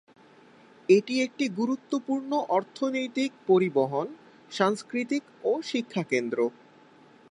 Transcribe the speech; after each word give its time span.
এটি 0.89 1.13
একটি 1.21 1.45
গুরুত্বপূর্ণ 1.59 2.31
অর্থনৈতিক, 2.49 3.31
পরিবহন, 3.47 4.07
সাংস্কৃতিক 4.51 5.23
ও 5.43 5.51
শিক্ষাকেন্দ্র। 5.63 6.39